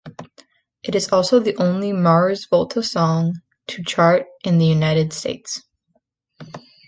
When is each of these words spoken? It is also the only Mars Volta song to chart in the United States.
It 0.81 0.95
is 0.95 1.11
also 1.11 1.39
the 1.39 1.55
only 1.57 1.93
Mars 1.93 2.47
Volta 2.49 2.81
song 2.81 3.39
to 3.67 3.83
chart 3.83 4.25
in 4.43 4.57
the 4.57 4.65
United 4.65 5.13
States. 5.13 5.61